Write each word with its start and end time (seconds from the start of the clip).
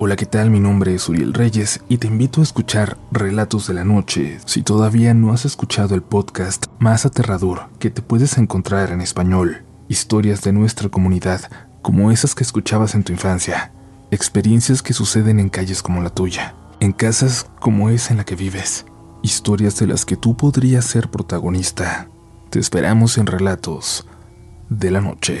Hola, 0.00 0.14
¿qué 0.14 0.26
tal? 0.26 0.48
Mi 0.48 0.60
nombre 0.60 0.94
es 0.94 1.08
Uriel 1.08 1.34
Reyes 1.34 1.80
y 1.88 1.98
te 1.98 2.06
invito 2.06 2.40
a 2.40 2.44
escuchar 2.44 2.96
Relatos 3.10 3.66
de 3.66 3.74
la 3.74 3.82
Noche 3.82 4.38
si 4.44 4.62
todavía 4.62 5.12
no 5.12 5.32
has 5.32 5.44
escuchado 5.44 5.96
el 5.96 6.02
podcast 6.02 6.66
más 6.78 7.04
aterrador 7.04 7.62
que 7.80 7.90
te 7.90 8.00
puedes 8.00 8.38
encontrar 8.38 8.92
en 8.92 9.00
español. 9.00 9.64
Historias 9.88 10.42
de 10.42 10.52
nuestra 10.52 10.88
comunidad, 10.88 11.50
como 11.82 12.12
esas 12.12 12.36
que 12.36 12.44
escuchabas 12.44 12.94
en 12.94 13.02
tu 13.02 13.12
infancia. 13.12 13.72
Experiencias 14.12 14.82
que 14.82 14.92
suceden 14.92 15.40
en 15.40 15.48
calles 15.48 15.82
como 15.82 16.00
la 16.00 16.10
tuya, 16.10 16.54
en 16.78 16.92
casas 16.92 17.50
como 17.58 17.90
esa 17.90 18.12
en 18.12 18.18
la 18.18 18.24
que 18.24 18.36
vives. 18.36 18.86
Historias 19.24 19.80
de 19.80 19.88
las 19.88 20.04
que 20.04 20.16
tú 20.16 20.36
podrías 20.36 20.84
ser 20.84 21.10
protagonista. 21.10 22.08
Te 22.50 22.60
esperamos 22.60 23.18
en 23.18 23.26
Relatos 23.26 24.06
de 24.68 24.92
la 24.92 25.00
Noche. 25.00 25.40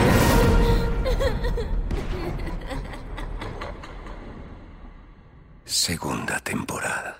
Segunda 6.21 6.39
temporada. 6.41 7.17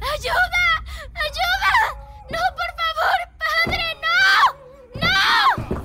¡Ayuda! 0.00 0.66
¡Ayuda! 1.14 1.74
¡No, 2.30 2.40
por 2.58 2.70
favor! 2.80 3.18
¡Padre, 3.38 3.86
no! 4.02 4.22
¡No! 5.00 5.20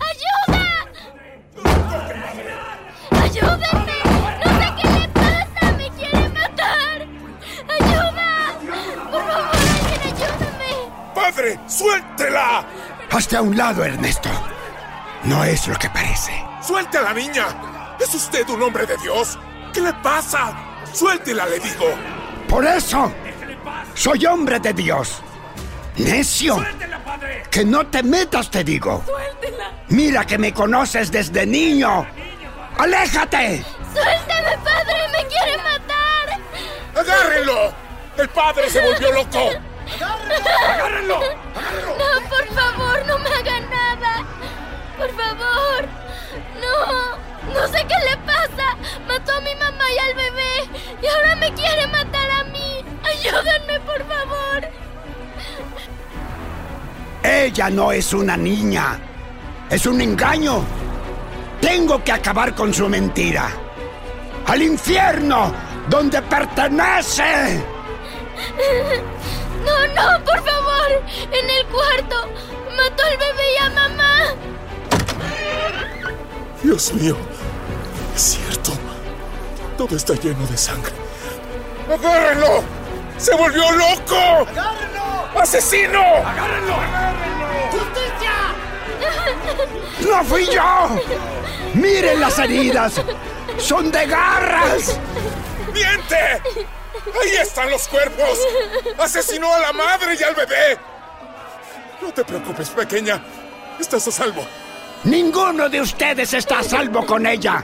¡Ayuda! 0.01 0.65
¡Ayúdenme! 3.21 3.99
¡No 4.43 4.49
sé 4.59 4.67
qué 4.81 4.85
le 4.89 5.05
pasa! 5.09 5.63
¡Me 5.77 5.87
quiere 5.91 6.29
matar! 6.29 6.97
¡Ayuda! 7.69 8.29
¡Por 9.11 9.23
favor, 9.27 9.55
alguien 9.77 10.01
ayúdame! 10.01 10.73
¡Padre, 11.13 11.59
suéltela! 11.67 12.65
Hasta 13.11 13.41
un 13.43 13.55
lado, 13.55 13.85
Ernesto. 13.85 14.54
No 15.25 15.43
es 15.43 15.67
lo 15.67 15.75
que 15.75 15.89
parece. 15.89 16.31
¡Suelte 16.61 16.99
a 16.99 17.01
la 17.01 17.13
niña! 17.13 17.47
¿Es 17.99 18.13
usted 18.13 18.47
un 18.49 18.61
hombre 18.61 18.85
de 18.85 18.95
Dios? 18.97 19.39
¿Qué 19.73 19.81
le 19.81 19.93
pasa? 19.93 20.53
Suéltela, 20.93 21.45
le 21.47 21.59
digo. 21.59 21.95
Por 22.47 22.65
eso, 22.65 23.11
soy 23.95 24.25
hombre 24.27 24.59
de 24.59 24.73
Dios. 24.73 25.21
Necio. 25.97 26.63
Que 27.49 27.65
no 27.65 27.87
te 27.87 28.03
metas, 28.03 28.51
te 28.51 28.63
digo. 28.63 29.03
¡Suéltela! 29.05 29.71
Mira 29.89 30.25
que 30.25 30.37
me 30.37 30.53
conoces 30.53 31.11
desde 31.11 31.45
niño. 31.45 32.05
¡Aléjate! 32.77 33.65
¡Suélteme, 33.93 34.57
padre! 34.63 34.93
¡Me 35.11 35.25
quiere 35.27 35.57
matar! 35.57 36.39
¡Agárrenlo! 36.95 37.73
¡El 38.17 38.29
padre 38.29 38.69
se 38.69 38.79
volvió 38.81 39.11
loco! 39.11 39.49
¡Agárrenlo! 40.69 41.19
No, 41.19 42.29
por 42.29 42.47
favor, 42.53 43.05
no 43.07 43.17
me 43.19 43.29
haga 43.29 43.59
nada. 43.61 43.64
Por 44.97 45.09
favor. 45.09 45.85
No, 46.61 47.53
no 47.53 47.67
sé 47.67 47.85
qué 47.87 47.95
le 48.09 48.17
pasa. 48.25 48.77
Mató 49.07 49.33
a 49.33 49.41
mi 49.41 49.55
mamá 49.55 49.83
y 49.93 49.97
al 50.09 50.15
bebé. 50.15 50.53
Y 51.01 51.07
ahora 51.07 51.35
me 51.35 51.53
quiere 51.53 51.87
matar 51.87 52.31
a 52.31 52.43
mí. 52.45 52.85
Ayúdenme, 53.03 53.79
por 53.81 53.99
favor. 54.07 54.69
Ella 57.23 57.69
no 57.69 57.91
es 57.91 58.13
una 58.13 58.37
niña. 58.37 58.99
Es 59.69 59.85
un 59.85 59.99
engaño. 59.99 60.63
Tengo 61.59 62.03
que 62.03 62.11
acabar 62.11 62.53
con 62.53 62.73
su 62.73 62.87
mentira. 62.87 63.49
¡Al 64.47 64.61
infierno! 64.61 65.51
¡Donde 65.89 66.21
pertenece! 66.21 67.63
No, 69.65 69.87
no, 69.87 70.23
por 70.23 70.43
favor. 70.43 71.03
En 71.31 71.49
el 71.49 71.65
cuarto. 71.65 72.29
Mató 72.77 73.03
al 73.03 73.17
bebé 73.17 73.53
y 73.53 73.63
a 73.63 73.69
mamá. 73.69 73.94
Dios 76.65 76.93
mío. 76.93 77.15
Es 78.15 78.21
cierto. 78.21 78.71
Todo 79.77 79.95
está 79.95 80.15
lleno 80.15 80.47
de 80.47 80.57
sangre. 80.57 80.93
¡Agárrenlo! 81.87 82.63
¡Se 83.19 83.35
volvió 83.35 83.71
loco! 83.71 84.49
¡Agárrenlo! 84.49 85.39
¡Asesino! 85.39 86.01
¡Agárrenlo! 86.01 86.75
¡No 90.09 90.23
fui 90.23 90.47
yo! 90.47 90.89
¡Miren 91.75 92.19
las 92.19 92.39
heridas! 92.39 92.93
¡Son 93.59 93.91
de 93.91 94.07
garras! 94.07 94.99
¡Miente! 95.71 96.41
¡Ahí 97.21 97.35
están 97.43 97.69
los 97.69 97.87
cuerpos! 97.87 98.39
¡Asesinó 98.97 99.53
a 99.53 99.59
la 99.59 99.71
madre 99.71 100.17
y 100.19 100.23
al 100.23 100.33
bebé! 100.33 100.79
No 102.01 102.11
te 102.11 102.25
preocupes, 102.25 102.69
pequeña. 102.69 103.23
Estás 103.79 104.07
a 104.07 104.11
salvo. 104.11 104.43
Ninguno 105.05 105.69
de 105.69 105.81
ustedes 105.81 106.33
está 106.33 106.59
a 106.59 106.63
salvo 106.63 107.05
con 107.05 107.27
ella. 107.27 107.63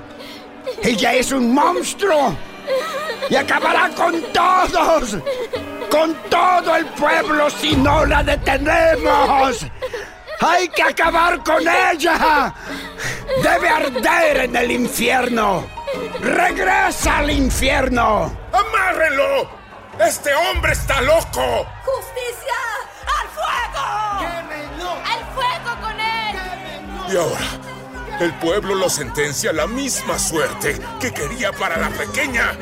Ella 0.83 1.13
es 1.13 1.31
un 1.31 1.53
monstruo. 1.53 2.35
Y 3.29 3.35
acabará 3.35 3.89
con 3.89 4.21
todos. 4.31 5.17
Con 5.89 6.13
todo 6.29 6.75
el 6.75 6.85
pueblo 6.85 7.49
si 7.49 7.75
no 7.75 8.05
la 8.05 8.23
detenemos. 8.23 9.65
Hay 10.39 10.67
que 10.69 10.83
acabar 10.83 11.43
con 11.43 11.63
ella. 11.67 12.53
Debe 13.41 13.69
arder 13.69 14.37
en 14.37 14.55
el 14.55 14.71
infierno. 14.71 15.65
Regresa 16.21 17.17
al 17.17 17.31
infierno. 17.31 18.31
¡Amárrenlo! 18.53 19.49
¡Este 19.99 20.33
hombre 20.33 20.73
está 20.73 21.01
loco! 21.01 21.65
¡Justicia! 21.83 22.70
Y 27.11 27.17
ahora, 27.17 27.39
el 28.21 28.33
pueblo 28.35 28.73
lo 28.73 28.89
sentencia 28.89 29.49
a 29.49 29.53
la 29.53 29.67
misma 29.67 30.17
suerte 30.17 30.79
que 30.99 31.11
quería 31.11 31.51
para 31.51 31.77
la 31.77 31.89
pequeña. 31.89 32.53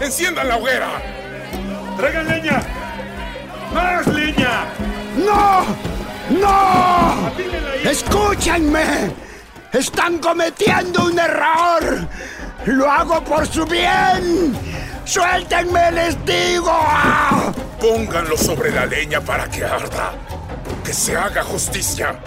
¡Enciendan 0.00 0.48
la 0.48 0.56
hoguera! 0.56 0.88
¡Traigan 1.98 2.28
leña! 2.28 2.62
¡Más 3.74 4.06
leña! 4.06 4.64
¡No! 5.18 5.66
¡No! 6.40 7.30
¡Escúchenme! 7.84 9.12
¡Están 9.72 10.18
cometiendo 10.18 11.04
un 11.04 11.18
error! 11.18 12.08
¡Lo 12.64 12.90
hago 12.90 13.22
por 13.22 13.46
su 13.46 13.66
bien! 13.66 14.56
¡Suéltenme, 15.04 15.92
les 15.92 16.24
digo! 16.24 16.72
Pónganlo 17.78 18.38
sobre 18.38 18.70
la 18.70 18.86
leña 18.86 19.20
para 19.20 19.50
que 19.50 19.64
arda. 19.64 20.12
Que 20.82 20.94
se 20.94 21.14
haga 21.14 21.42
justicia. 21.42 22.18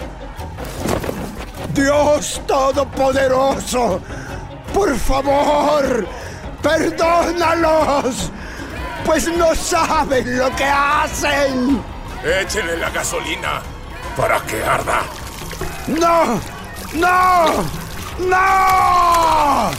Dios 1.74 2.40
Todopoderoso, 2.46 4.00
por 4.72 4.96
favor, 4.96 6.06
perdónalos, 6.62 8.30
pues 9.04 9.26
no 9.36 9.52
saben 9.56 10.38
lo 10.38 10.54
que 10.54 10.64
hacen. 10.64 11.82
Échenle 12.24 12.76
la 12.76 12.90
gasolina 12.90 13.60
para 14.16 14.40
que 14.42 14.64
arda. 14.64 15.02
¡No! 15.88 16.40
¡No! 16.94 17.64
¡No! 18.20 19.70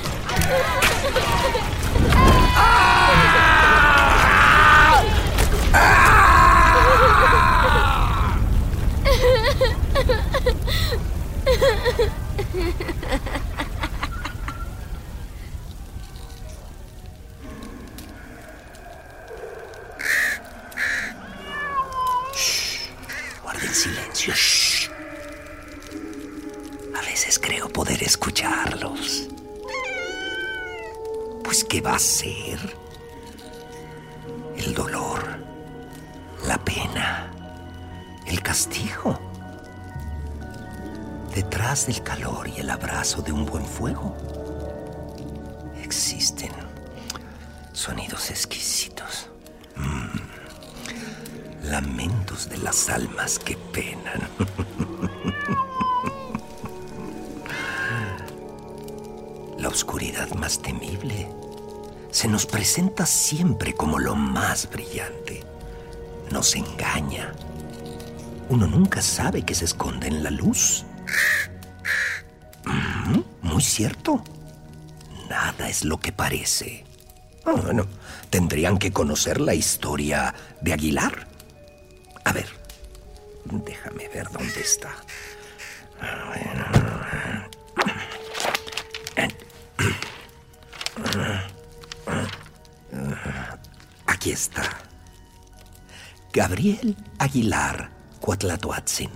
Guarden 23.44 23.74
silencio. 23.74 24.34
A 26.96 27.02
veces 27.02 27.40
creo 27.40 27.70
poder 27.70 28.02
escucharlos. 28.04 29.28
Pues 31.44 31.64
¿qué 31.64 31.82
va 31.82 31.96
a 31.96 32.00
ser? 32.00 32.85
Del 41.86 42.02
calor 42.02 42.48
y 42.48 42.62
el 42.62 42.70
abrazo 42.72 43.22
de 43.22 43.32
un 43.32 43.46
buen 43.46 43.64
fuego 43.64 44.18
existen 45.84 46.50
sonidos 47.74 48.32
exquisitos. 48.32 49.30
Mm. 49.76 51.68
Lamentos 51.70 52.50
de 52.50 52.58
las 52.58 52.90
almas 52.90 53.38
que 53.38 53.56
penan. 53.56 54.20
La 59.60 59.70
oscuridad 59.70 60.34
más 60.34 60.60
temible 60.60 61.30
se 62.10 62.28
nos 62.28 62.48
presenta 62.48 63.06
siempre 63.06 63.76
como 63.76 64.00
lo 64.00 64.16
más 64.16 64.68
brillante. 64.72 65.44
Nos 66.32 66.56
engaña. 66.56 67.32
Uno 68.50 68.66
nunca 68.66 69.04
sabe 69.04 69.44
que 69.44 69.54
se 69.54 69.66
esconde 69.66 70.08
en 70.08 70.24
la 70.24 70.32
luz. 70.32 70.84
Mm, 73.56 73.58
Muy 73.58 73.64
cierto. 73.64 74.22
Nada 75.30 75.70
es 75.70 75.86
lo 75.86 75.98
que 76.00 76.12
parece. 76.12 76.84
Ah, 77.46 77.54
Bueno, 77.54 77.88
tendrían 78.30 78.78
que 78.78 78.92
conocer 78.92 79.40
la 79.40 79.54
historia 79.54 80.34
de 80.62 80.74
Aguilar. 80.74 81.28
A 82.26 82.34
ver, 82.34 82.48
déjame 83.46 84.10
ver 84.10 84.28
dónde 84.32 84.60
está. 84.60 84.92
Aquí 94.08 94.32
está. 94.32 94.64
Gabriel 96.34 96.96
Aguilar 97.20 97.90
Cuatlatoatzin. 98.20 99.12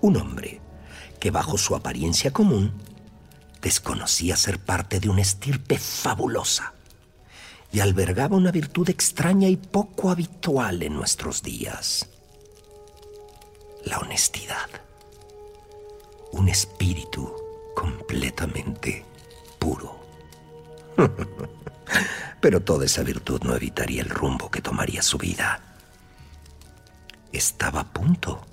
Un 0.00 0.16
hombre 0.16 0.60
que 1.18 1.30
bajo 1.30 1.58
su 1.58 1.74
apariencia 1.76 2.32
común 2.32 2.72
desconocía 3.60 4.36
ser 4.36 4.58
parte 4.58 5.00
de 5.00 5.08
una 5.08 5.22
estirpe 5.22 5.78
fabulosa 5.78 6.74
y 7.72 7.80
albergaba 7.80 8.36
una 8.36 8.50
virtud 8.50 8.88
extraña 8.88 9.48
y 9.48 9.56
poco 9.56 10.10
habitual 10.10 10.82
en 10.82 10.94
nuestros 10.94 11.42
días. 11.42 12.08
La 13.84 13.98
honestidad. 13.98 14.68
Un 16.32 16.48
espíritu 16.48 17.32
completamente 17.74 19.04
puro. 19.58 20.00
Pero 22.40 22.60
toda 22.60 22.86
esa 22.86 23.02
virtud 23.02 23.42
no 23.44 23.54
evitaría 23.54 24.02
el 24.02 24.08
rumbo 24.08 24.50
que 24.50 24.62
tomaría 24.62 25.02
su 25.02 25.18
vida. 25.18 25.60
Estaba 27.32 27.80
a 27.80 27.92
punto 27.92 28.44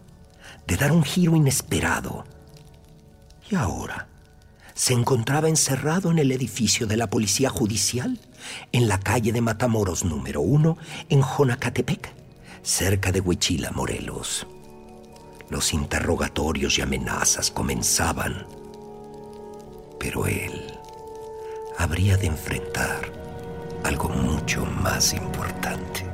de 0.67 0.75
dar 0.75 0.91
un 0.91 1.03
giro 1.03 1.35
inesperado. 1.35 2.25
Y 3.49 3.55
ahora 3.55 4.07
se 4.77 4.93
encontraba 4.93 5.49
encerrado 5.49 6.11
en 6.11 6.19
el 6.19 6.31
edificio 6.31 6.85
de 6.85 6.97
la 6.97 7.09
Policía 7.09 7.49
Judicial, 7.49 8.19
en 8.71 8.87
la 8.87 8.99
calle 8.99 9.31
de 9.31 9.41
Matamoros 9.41 10.05
número 10.05 10.39
uno, 10.39 10.77
en 11.09 11.23
Jonacatepec, 11.23 12.13
cerca 12.61 13.11
de 13.11 13.19
Huichila, 13.19 13.71
Morelos. 13.71 14.45
Los 15.49 15.73
interrogatorios 15.73 16.77
y 16.77 16.83
amenazas 16.83 17.49
comenzaban, 17.49 18.45
pero 19.99 20.27
él 20.27 20.77
habría 21.79 22.15
de 22.15 22.27
enfrentar 22.27 23.11
algo 23.83 24.09
mucho 24.09 24.63
más 24.63 25.11
importante. 25.13 26.06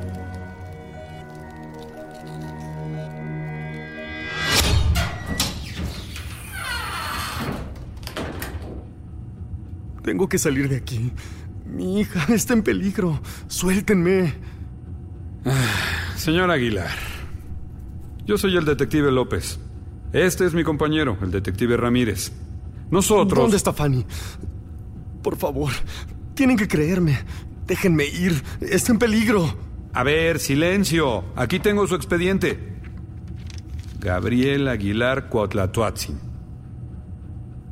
Tengo 10.03 10.29
que 10.29 10.37
salir 10.37 10.69
de 10.69 10.77
aquí. 10.77 11.11
Mi 11.65 12.01
hija 12.01 12.31
está 12.33 12.53
en 12.53 12.63
peligro. 12.63 13.19
Suéltenme. 13.47 14.33
Señor 16.15 16.51
Aguilar, 16.51 16.95
yo 18.25 18.37
soy 18.37 18.55
el 18.55 18.63
detective 18.63 19.11
López. 19.11 19.59
Este 20.13 20.45
es 20.45 20.53
mi 20.53 20.63
compañero, 20.63 21.17
el 21.21 21.31
detective 21.31 21.75
Ramírez. 21.75 22.31
Nosotros... 22.89 23.39
¿Dónde 23.39 23.57
está 23.57 23.73
Fanny? 23.73 24.05
Por 25.21 25.35
favor, 25.35 25.71
tienen 26.33 26.55
que 26.55 26.67
creerme. 26.67 27.19
Déjenme 27.65 28.05
ir. 28.05 28.41
Está 28.61 28.91
en 28.91 28.99
peligro. 28.99 29.53
A 29.93 30.03
ver, 30.03 30.39
silencio. 30.39 31.23
Aquí 31.35 31.59
tengo 31.59 31.87
su 31.87 31.95
expediente. 31.95 32.77
Gabriel 33.99 34.67
Aguilar 34.67 35.29
Cuautlatoatzin. 35.29 36.32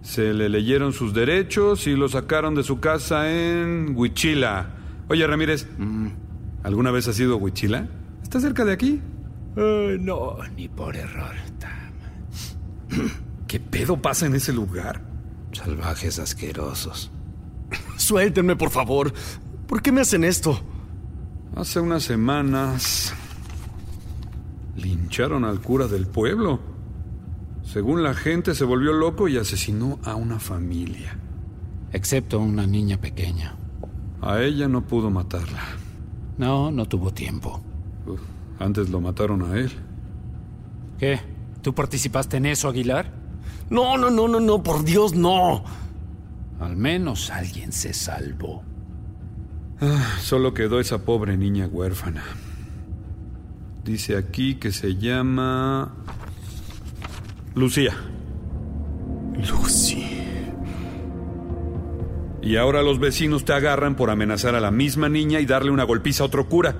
Se 0.02 0.34
le 0.34 0.50
leyeron 0.50 0.94
sus 0.94 1.14
derechos 1.14 1.88
y 1.88 1.96
lo 1.96 2.10
sacaron 2.10 2.56
de 2.56 2.64
su 2.64 2.80
casa 2.80 3.32
en 3.32 3.94
Huichila. 3.96 4.72
Oye, 5.10 5.26
Ramírez, 5.28 5.68
mm, 5.78 6.08
¿alguna 6.64 6.92
vez 6.92 7.08
has 7.08 7.20
ido 7.20 7.34
a 7.34 7.38
Huichila? 7.38 7.88
¿Está 8.24 8.40
cerca 8.40 8.66
de 8.66 8.74
aquí? 8.74 9.02
No, 9.56 10.38
ni 10.56 10.70
por 10.70 10.96
error. 10.96 11.36
¿Qué 13.48 13.60
pedo 13.60 14.02
pasa 14.02 14.26
en 14.26 14.36
ese 14.36 14.54
lugar? 14.54 15.02
Salvajes 15.52 16.20
asquerosos. 16.20 17.12
Suéltenme, 17.98 18.56
por 18.56 18.70
favor. 18.70 19.14
¿Por 19.68 19.82
qué 19.82 19.92
me 19.92 20.02
hacen 20.02 20.24
esto? 20.24 20.60
Hace 21.56 21.80
unas 21.80 22.04
semanas 22.04 23.14
lincharon 24.78 25.44
al 25.44 25.60
cura 25.60 25.88
del 25.88 26.08
pueblo. 26.08 26.60
Según 27.72 28.04
la 28.04 28.14
gente, 28.14 28.54
se 28.54 28.66
volvió 28.66 28.92
loco 28.92 29.30
y 29.30 29.38
asesinó 29.38 29.98
a 30.04 30.16
una 30.16 30.40
familia. 30.40 31.18
Excepto 31.94 32.38
una 32.42 32.68
niña 32.68 32.98
pequeña. 32.98 33.56
A 34.22 34.42
ella 34.42 34.68
no 34.68 34.82
pudo 34.82 35.10
matarla. 35.10 35.62
No, 36.38 36.70
no 36.70 36.86
tuvo 36.86 37.14
tiempo. 37.14 37.62
Uf, 38.06 38.20
antes 38.60 38.90
lo 38.90 39.00
mataron 39.00 39.44
a 39.44 39.58
él. 39.58 39.72
¿Qué? 41.00 41.22
¿Tú 41.62 41.74
participaste 41.74 42.36
en 42.36 42.48
eso, 42.48 42.68
Aguilar? 42.68 43.10
No, 43.70 43.98
no, 43.98 44.10
no, 44.10 44.28
no, 44.28 44.42
no, 44.42 44.62
por 44.62 44.84
Dios, 44.84 45.16
no. 45.16 45.64
Al 46.60 46.76
menos 46.76 47.30
alguien 47.30 47.72
se 47.72 47.94
salvó. 47.94 48.64
Ah, 49.80 50.18
solo 50.20 50.54
quedó 50.54 50.82
esa 50.82 51.06
pobre 51.06 51.38
niña 51.38 51.68
huérfana. 51.68 52.26
Dice 53.86 54.18
aquí 54.18 54.56
que 54.56 54.74
se 54.74 54.98
llama... 54.98 55.96
Lucía. 57.56 57.94
Lucy. 59.36 60.08
Y 62.42 62.56
ahora 62.56 62.82
los 62.82 63.00
vecinos 63.00 63.46
te 63.46 63.54
agarran 63.54 63.96
por 63.96 64.10
amenazar 64.10 64.56
a 64.56 64.60
la 64.60 64.72
misma 64.72 65.10
niña 65.10 65.40
y 65.40 65.46
darle 65.46 65.72
una 65.72 65.84
golpiza 65.84 66.24
a 66.24 66.28
otro 66.28 66.48
cura. 66.48 66.76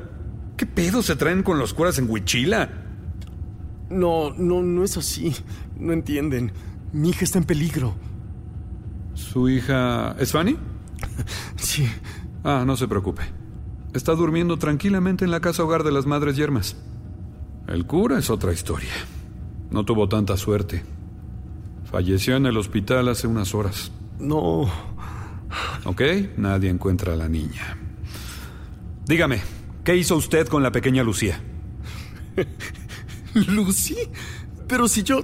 ¿Qué 0.58 0.66
pedo 0.66 1.04
se 1.04 1.16
traen 1.16 1.44
con 1.44 1.60
los 1.60 1.74
curas 1.74 1.98
en 2.00 2.10
Huichila? 2.10 2.70
No, 3.90 4.32
no, 4.38 4.62
no 4.62 4.84
es 4.84 4.98
así. 4.98 5.36
No 5.78 5.94
entienden. 5.94 6.52
Mi 6.94 7.10
hija 7.10 7.26
está 7.26 7.38
en 7.38 7.46
peligro. 7.46 7.96
¿Su 9.14 9.50
hija 9.50 10.16
es 10.20 10.32
Fanny? 10.32 10.58
Sí. 11.58 11.88
Ah, 12.44 12.64
no 12.66 12.76
se 12.76 12.88
preocupe. 12.88 13.22
Está 13.94 14.14
durmiendo 14.14 14.58
tranquilamente 14.58 15.26
en 15.26 15.32
la 15.32 15.42
casa 15.42 15.64
hogar 15.64 15.84
de 15.84 15.92
las 15.92 16.06
Madres 16.06 16.36
Yermas. 16.38 16.76
El 17.68 17.86
cura 17.86 18.18
es 18.18 18.30
otra 18.30 18.52
historia. 18.52 18.90
No 19.72 19.86
tuvo 19.86 20.08
tanta 20.10 20.36
suerte. 20.38 20.84
Falleció 21.90 22.36
en 22.36 22.46
el 22.46 22.58
hospital 22.58 23.08
hace 23.10 23.28
unas 23.28 23.56
horas. 23.56 23.92
No. 24.20 24.70
Ok, 25.86 26.02
nadie 26.38 26.70
encuentra 26.70 27.14
a 27.14 27.18
la 27.18 27.28
niña. 27.28 27.78
Dígame, 29.06 29.42
¿qué 29.84 29.96
hizo 29.96 30.16
usted 30.16 30.48
con 30.48 30.62
la 30.62 30.72
pequeña 30.72 31.04
Lucía? 31.04 31.42
¿Lucy? 33.34 33.98
Pero 34.68 34.88
si 34.88 35.04
yo... 35.04 35.22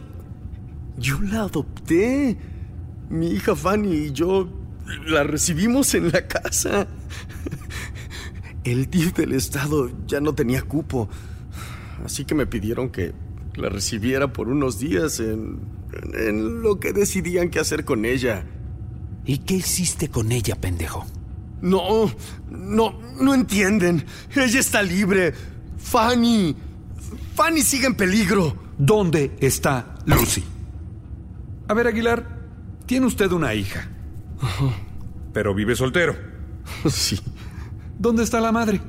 Yo 0.98 1.22
la 1.22 1.42
adopté. 1.42 2.38
Mi 3.10 3.28
hija 3.28 3.56
Fanny 3.56 3.96
y 3.96 4.12
yo 4.12 4.50
la 5.06 5.24
recibimos 5.24 5.94
en 5.94 6.12
la 6.12 6.28
casa. 6.28 6.88
El 8.64 8.90
DIF 8.90 9.14
del 9.14 9.34
Estado 9.34 9.90
ya 10.08 10.20
no 10.20 10.34
tenía 10.34 10.64
cupo. 10.64 11.08
Así 12.04 12.26
que 12.26 12.36
me 12.36 12.48
pidieron 12.48 12.90
que 12.90 13.14
la 13.58 13.70
recibiera 13.70 14.32
por 14.32 14.50
unos 14.50 14.80
días 14.80 15.20
en, 15.20 15.60
en 16.14 16.62
lo 16.62 16.80
que 16.80 16.94
decidían 16.94 17.50
qué 17.50 17.60
hacer 17.60 17.86
con 17.86 18.06
ella. 18.06 18.46
¿Y 19.26 19.40
qué 19.40 19.56
hiciste 19.56 20.10
con 20.10 20.32
ella, 20.32 20.56
pendejo? 20.56 21.06
No, 21.62 22.10
no, 22.50 23.00
no 23.20 23.34
entienden. 23.34 24.06
Ella 24.36 24.60
está 24.60 24.82
libre. 24.82 25.34
Fanny. 25.78 26.56
Fanny 27.36 27.62
sigue 27.62 27.88
en 27.88 27.96
peligro. 27.96 28.56
¿Dónde 28.78 29.36
está 29.40 29.96
Lucy? 30.06 30.44
A 31.68 31.74
ver, 31.74 31.88
Aguilar, 31.88 32.26
tiene 32.86 33.06
usted 33.06 33.32
una 33.32 33.54
hija. 33.54 33.90
Pero 35.34 35.54
vive 35.54 35.76
soltero. 35.76 36.16
Sí. 36.90 37.20
¿Dónde 37.98 38.24
está 38.24 38.40
la 38.42 38.52
madre? 38.52 38.80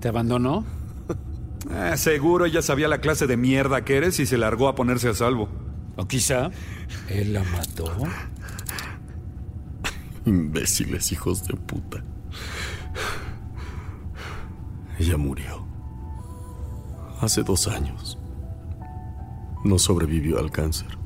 ¿Te 0.00 0.08
abandonó? 0.08 0.64
Ah, 1.76 1.96
seguro 1.96 2.46
ella 2.46 2.62
sabía 2.62 2.86
la 2.86 3.00
clase 3.00 3.26
de 3.26 3.36
mierda 3.36 3.84
que 3.84 3.96
eres 3.96 4.20
y 4.20 4.26
se 4.26 4.38
largó 4.38 4.68
a 4.68 4.76
ponerse 4.76 5.08
a 5.08 5.14
salvo. 5.14 5.48
O 5.96 6.06
quizá 6.06 6.50
él 7.08 7.32
la 7.32 7.42
mató. 7.42 7.92
Imbéciles 10.24 11.10
hijos 11.10 11.44
de 11.46 11.54
puta. 11.54 12.04
Ella 14.98 15.16
murió. 15.16 15.66
Hace 17.20 17.42
dos 17.42 17.66
años. 17.66 18.18
No 19.64 19.78
sobrevivió 19.78 20.38
al 20.38 20.52
cáncer. 20.52 20.96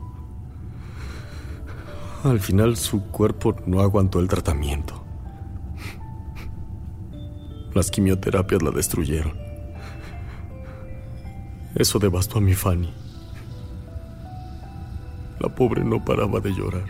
Al 2.24 2.40
final 2.40 2.76
su 2.76 3.04
cuerpo 3.04 3.56
no 3.64 3.80
aguantó 3.80 4.20
el 4.20 4.28
tratamiento. 4.28 5.02
Las 7.72 7.90
quimioterapias 7.90 8.60
la 8.60 8.70
destruyeron. 8.70 9.47
Eso 11.78 12.00
devastó 12.00 12.38
a 12.38 12.40
mi 12.40 12.54
Fanny. 12.54 12.92
La 15.38 15.48
pobre 15.48 15.84
no 15.84 16.04
paraba 16.04 16.40
de 16.40 16.52
llorar. 16.52 16.86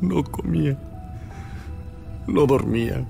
No 0.00 0.22
comía. 0.22 0.78
No 2.28 2.46
dormía. 2.46 3.04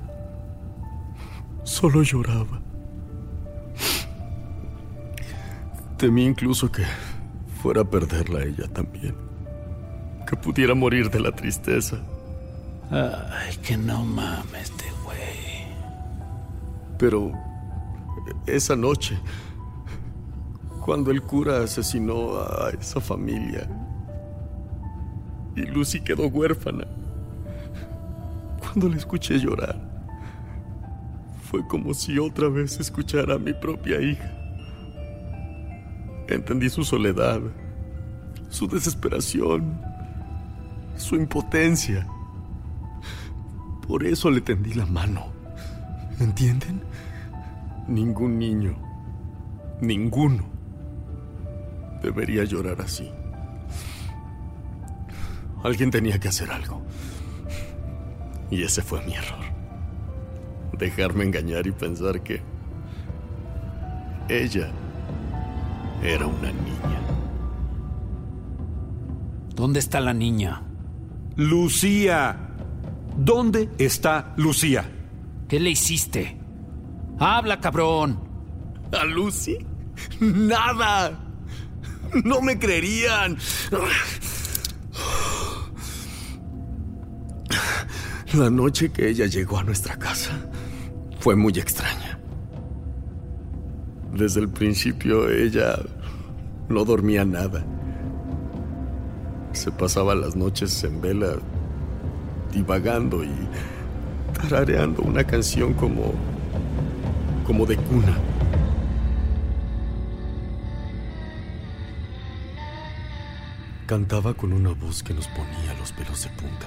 Solo 1.65 2.03
lloraba. 2.03 2.63
Temí 5.99 6.25
incluso 6.25 6.73
que 6.73 6.85
fuera 7.61 7.83
a 7.83 7.91
perderla 7.91 8.43
ella 8.43 8.67
también. 8.73 9.15
Que 10.27 10.35
pudiera 10.35 10.75
morir 10.75 11.11
de 11.11 11.21
la 11.21 11.33
tristeza. 11.33 11.99
Ay, 12.91 13.55
que 13.63 13.77
no 13.77 14.03
mames 14.03 14.63
este 14.63 14.85
güey. 15.05 15.67
Pero 16.97 17.46
esa 18.47 18.77
noche, 18.77 19.19
cuando 20.85 21.11
el 21.11 21.23
cura 21.23 21.63
asesinó 21.63 22.39
a 22.39 22.71
esa 22.71 23.01
familia 23.01 23.69
y 25.57 25.63
Lucy 25.63 26.01
quedó 26.01 26.29
huérfana, 26.29 26.87
cuando 28.61 28.89
la 28.89 28.97
escuché 28.97 29.39
llorar, 29.39 29.77
fue 31.51 31.67
como 31.67 31.95
si 31.95 32.19
otra 32.19 32.49
vez 32.49 32.79
escuchara 32.79 33.35
a 33.35 33.39
mi 33.39 33.53
propia 33.53 34.01
hija. 34.01 34.33
Entendí 36.29 36.69
su 36.69 36.85
soledad, 36.85 37.41
su 38.51 38.67
desesperación, 38.67 39.81
su 40.97 41.15
impotencia. 41.15 42.07
Por 43.87 44.05
eso 44.05 44.31
le 44.31 44.41
tendí 44.41 44.75
la 44.75 44.87
mano. 44.87 45.27
¿Entienden? 46.19 46.83
Ningún 47.89 48.39
niño, 48.39 48.77
ninguno, 49.81 50.45
debería 52.03 52.45
llorar 52.45 52.81
así. 52.81 53.11
Alguien 55.63 55.91
tenía 55.91 56.19
que 56.19 56.29
hacer 56.29 56.51
algo. 56.51 56.83
Y 58.51 58.63
ese 58.63 58.83
fue 58.83 59.05
mi 59.05 59.15
error. 59.15 59.45
Dejarme 60.79 61.25
engañar 61.25 61.67
y 61.67 61.73
pensar 61.73 62.23
que 62.23 62.43
ella 64.29 64.71
era 66.03 66.27
una 66.27 66.53
niña. 66.53 67.01
¿Dónde 69.55 69.81
está 69.81 70.01
la 70.01 70.13
niña? 70.13 70.63
Lucía. 71.37 72.51
¿Dónde 73.17 73.71
está 73.79 74.35
Lucía? 74.37 74.91
¿Qué 75.49 75.59
le 75.59 75.71
hiciste? 75.71 76.46
Habla, 77.19 77.61
cabrón. 77.61 78.19
¿A 78.93 79.05
Lucy? 79.05 79.59
Nada. 80.21 81.19
No 82.25 82.41
me 82.41 82.59
creerían. 82.59 83.37
La 88.35 88.51
noche 88.51 88.91
que 88.91 89.09
ella 89.09 89.27
llegó 89.27 89.59
a 89.59 89.65
nuestra 89.65 89.97
casa 89.97 90.33
fue 91.21 91.37
muy 91.37 91.53
extraña. 91.59 92.19
Desde 94.13 94.41
el 94.41 94.49
principio 94.49 95.31
ella 95.31 95.79
no 96.69 96.85
dormía 96.85 97.25
nada. 97.25 97.65
Se 99.53 99.71
pasaba 99.71 100.15
las 100.15 100.37
noches 100.37 100.85
en 100.85 101.01
vela 101.01 101.37
divagando 102.53 103.25
y 103.25 103.33
tarareando 104.35 105.03
una 105.03 105.25
canción 105.25 105.73
como 105.75 106.13
como 107.47 107.65
de 107.65 107.77
cuna. 107.77 108.19
Cantaba 113.87 114.35
con 114.35 114.53
una 114.53 114.71
voz 114.71 115.05
que 115.05 115.15
nos 115.15 115.29
ponía 115.29 115.73
los 115.79 115.93
pelos 115.93 116.25
de 116.25 116.31
punta. 116.31 116.67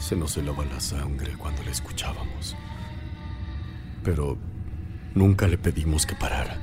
Se 0.00 0.16
nos 0.16 0.36
helaba 0.36 0.64
la 0.64 0.80
sangre 0.80 1.34
cuando 1.38 1.62
la 1.62 1.70
escuchábamos. 1.70 2.56
Pero 4.02 4.36
nunca 5.14 5.46
le 5.46 5.58
pedimos 5.58 6.06
que 6.06 6.16
parara. 6.16 6.58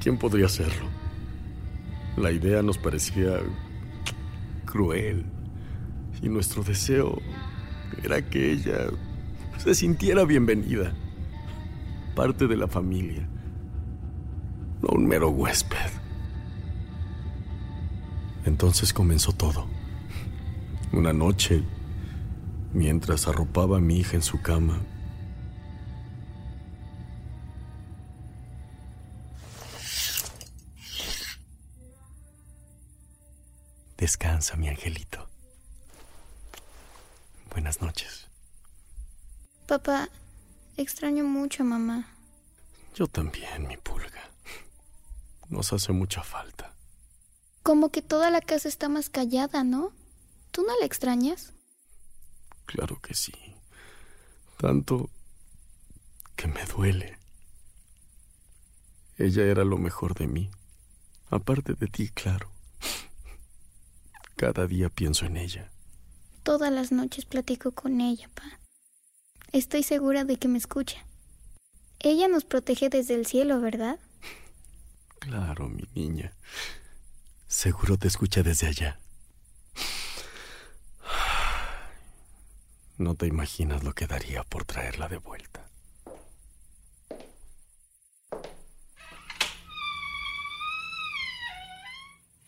¿Quién 0.00 0.18
podría 0.18 0.46
hacerlo? 0.46 0.86
La 2.16 2.30
idea 2.30 2.62
nos 2.62 2.78
parecía 2.78 3.40
cruel 4.66 5.24
y 6.22 6.28
nuestro 6.28 6.62
deseo 6.62 7.18
era 8.04 8.22
que 8.22 8.52
ella 8.52 8.86
se 9.58 9.74
sintiera 9.74 10.24
bienvenida, 10.24 10.94
parte 12.18 12.48
de 12.48 12.56
la 12.56 12.66
familia, 12.66 13.28
no 14.82 14.88
un 14.88 15.06
mero 15.06 15.30
huésped. 15.30 15.92
Entonces 18.44 18.92
comenzó 18.92 19.32
todo. 19.32 19.68
Una 20.92 21.12
noche, 21.12 21.62
mientras 22.72 23.28
arropaba 23.28 23.76
a 23.76 23.80
mi 23.80 23.98
hija 23.98 24.16
en 24.16 24.22
su 24.22 24.42
cama, 24.42 24.80
Descansa, 33.96 34.56
mi 34.56 34.68
angelito. 34.68 35.28
Buenas 37.52 37.80
noches. 37.80 38.26
Papá, 39.66 40.08
extraño 40.78 41.24
mucho 41.24 41.62
a 41.62 41.66
mamá. 41.66 42.08
Yo 42.94 43.06
también, 43.06 43.66
mi 43.68 43.76
pulga. 43.76 44.30
Nos 45.48 45.72
hace 45.72 45.92
mucha 45.92 46.22
falta. 46.22 46.74
Como 47.62 47.90
que 47.90 48.02
toda 48.02 48.30
la 48.30 48.40
casa 48.40 48.68
está 48.68 48.88
más 48.88 49.10
callada, 49.10 49.64
¿no? 49.64 49.92
¿Tú 50.50 50.62
no 50.62 50.78
la 50.78 50.86
extrañas? 50.86 51.52
Claro 52.66 53.00
que 53.00 53.14
sí. 53.14 53.32
Tanto 54.56 55.10
que 56.36 56.48
me 56.48 56.64
duele. 56.64 57.18
Ella 59.16 59.44
era 59.44 59.64
lo 59.64 59.78
mejor 59.78 60.14
de 60.14 60.26
mí. 60.26 60.50
Aparte 61.30 61.74
de 61.74 61.86
ti, 61.88 62.08
claro. 62.08 62.50
Cada 64.36 64.66
día 64.66 64.88
pienso 64.88 65.26
en 65.26 65.36
ella. 65.36 65.70
Todas 66.42 66.72
las 66.72 66.92
noches 66.92 67.24
platico 67.26 67.72
con 67.72 68.00
ella, 68.00 68.30
pa. 68.34 68.60
Estoy 69.52 69.82
segura 69.82 70.24
de 70.24 70.36
que 70.36 70.46
me 70.46 70.58
escucha. 70.58 71.04
Ella 72.00 72.28
nos 72.28 72.44
protege 72.44 72.90
desde 72.90 73.14
el 73.14 73.26
cielo, 73.26 73.60
¿verdad? 73.60 73.98
Claro, 75.18 75.68
mi 75.68 75.84
niña. 75.94 76.32
Seguro 77.46 77.96
te 77.96 78.08
escucha 78.08 78.42
desde 78.42 78.68
allá. 78.68 79.00
No 82.98 83.14
te 83.14 83.26
imaginas 83.26 83.84
lo 83.84 83.94
que 83.94 84.06
daría 84.06 84.44
por 84.44 84.64
traerla 84.64 85.08
de 85.08 85.18
vuelta. 85.18 85.68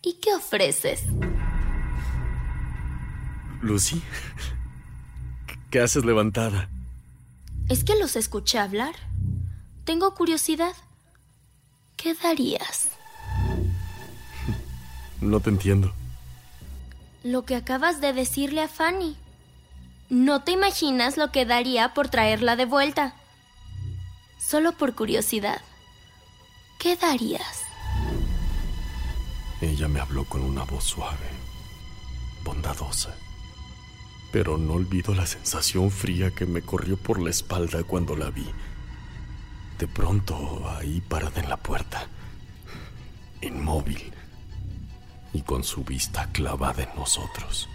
¿Y 0.03 0.19
qué 0.19 0.33
ofreces? 0.33 1.03
Lucy, 3.61 4.01
¿qué 5.69 5.79
haces 5.79 6.03
levantada? 6.03 6.70
Es 7.71 7.85
que 7.85 7.95
los 7.95 8.17
escuché 8.17 8.59
hablar. 8.59 8.93
Tengo 9.85 10.13
curiosidad. 10.13 10.73
¿Qué 11.95 12.13
darías? 12.13 12.89
No 15.21 15.39
te 15.39 15.51
entiendo. 15.51 15.93
Lo 17.23 17.45
que 17.45 17.55
acabas 17.55 18.01
de 18.01 18.11
decirle 18.11 18.61
a 18.61 18.67
Fanny. 18.67 19.15
No 20.09 20.43
te 20.43 20.51
imaginas 20.51 21.15
lo 21.15 21.31
que 21.31 21.45
daría 21.45 21.93
por 21.93 22.09
traerla 22.09 22.57
de 22.57 22.65
vuelta. 22.65 23.13
Solo 24.37 24.73
por 24.73 24.93
curiosidad. 24.93 25.61
¿Qué 26.77 26.97
darías? 26.97 27.61
Ella 29.61 29.87
me 29.87 30.01
habló 30.01 30.25
con 30.25 30.41
una 30.41 30.65
voz 30.65 30.83
suave, 30.83 31.29
bondadosa. 32.43 33.15
Pero 34.31 34.57
no 34.57 34.73
olvido 34.73 35.13
la 35.13 35.25
sensación 35.25 35.91
fría 35.91 36.31
que 36.31 36.45
me 36.45 36.61
corrió 36.61 36.97
por 36.97 37.21
la 37.21 37.29
espalda 37.29 37.83
cuando 37.83 38.15
la 38.15 38.29
vi. 38.29 38.45
De 39.77 39.87
pronto, 39.87 40.69
ahí 40.69 41.01
parada 41.01 41.41
en 41.41 41.49
la 41.49 41.57
puerta, 41.57 42.07
inmóvil 43.41 44.13
y 45.33 45.41
con 45.41 45.63
su 45.63 45.83
vista 45.83 46.29
clavada 46.31 46.83
en 46.83 46.95
nosotros. 46.95 47.67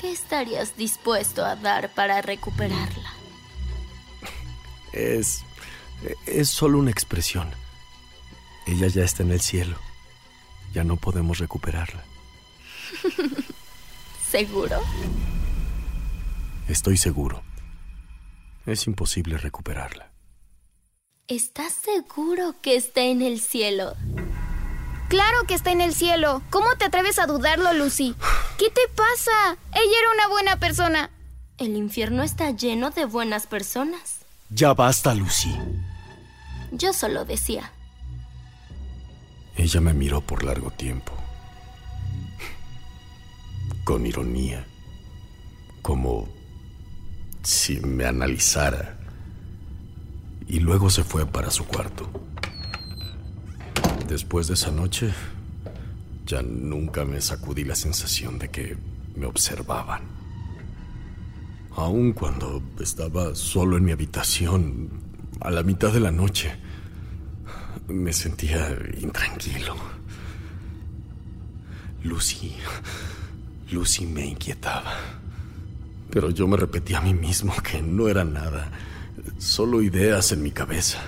¿Qué 0.00 0.12
estarías 0.12 0.76
dispuesto 0.76 1.44
a 1.44 1.56
dar 1.56 1.90
para 1.94 2.20
recuperarla? 2.20 3.10
Es... 4.92 5.42
es 6.26 6.50
solo 6.50 6.78
una 6.78 6.90
expresión. 6.90 7.48
Ella 8.66 8.88
ya 8.88 9.04
está 9.04 9.22
en 9.22 9.32
el 9.32 9.40
cielo. 9.40 9.78
Ya 10.72 10.84
no 10.84 10.96
podemos 10.96 11.38
recuperarla. 11.38 12.04
¿Seguro? 14.34 14.80
Estoy 16.66 16.96
seguro. 16.96 17.44
Es 18.66 18.88
imposible 18.88 19.38
recuperarla. 19.38 20.10
¿Estás 21.28 21.72
seguro 21.72 22.56
que 22.60 22.74
está 22.74 23.02
en 23.02 23.22
el 23.22 23.38
cielo? 23.38 23.94
Claro 25.08 25.44
que 25.46 25.54
está 25.54 25.70
en 25.70 25.80
el 25.80 25.94
cielo. 25.94 26.42
¿Cómo 26.50 26.66
te 26.76 26.86
atreves 26.86 27.20
a 27.20 27.26
dudarlo, 27.26 27.72
Lucy? 27.74 28.16
¿Qué 28.58 28.70
te 28.70 28.80
pasa? 28.96 29.56
Ella 29.72 29.98
era 30.00 30.10
una 30.14 30.26
buena 30.26 30.58
persona. 30.58 31.10
El 31.56 31.76
infierno 31.76 32.24
está 32.24 32.50
lleno 32.50 32.90
de 32.90 33.04
buenas 33.04 33.46
personas. 33.46 34.26
Ya 34.50 34.74
basta, 34.74 35.14
Lucy. 35.14 35.56
Yo 36.72 36.92
solo 36.92 37.24
decía. 37.24 37.70
Ella 39.56 39.80
me 39.80 39.94
miró 39.94 40.22
por 40.22 40.42
largo 40.42 40.72
tiempo. 40.72 41.23
Con 43.84 44.06
ironía. 44.06 44.66
Como 45.82 46.28
si 47.42 47.80
me 47.80 48.06
analizara. 48.06 48.98
Y 50.48 50.60
luego 50.60 50.90
se 50.90 51.04
fue 51.04 51.26
para 51.26 51.50
su 51.50 51.64
cuarto. 51.64 52.08
Después 54.08 54.48
de 54.48 54.54
esa 54.54 54.70
noche, 54.70 55.12
ya 56.26 56.42
nunca 56.42 57.04
me 57.04 57.20
sacudí 57.20 57.64
la 57.64 57.74
sensación 57.74 58.38
de 58.38 58.48
que 58.48 58.76
me 59.16 59.26
observaban. 59.26 60.02
Aun 61.76 62.12
cuando 62.12 62.62
estaba 62.80 63.34
solo 63.34 63.76
en 63.76 63.84
mi 63.84 63.92
habitación, 63.92 64.90
a 65.40 65.50
la 65.50 65.62
mitad 65.62 65.92
de 65.92 66.00
la 66.00 66.10
noche, 66.10 66.54
me 67.88 68.12
sentía 68.12 68.76
intranquilo. 69.00 69.74
Lucy, 72.02 72.54
Lucy 73.70 74.06
me 74.06 74.26
inquietaba. 74.26 74.92
Pero 76.10 76.30
yo 76.30 76.46
me 76.46 76.56
repetía 76.56 76.98
a 76.98 77.00
mí 77.00 77.14
mismo 77.14 77.54
que 77.62 77.82
no 77.82 78.08
era 78.08 78.24
nada, 78.24 78.70
solo 79.38 79.82
ideas 79.82 80.32
en 80.32 80.42
mi 80.42 80.50
cabeza. 80.50 81.02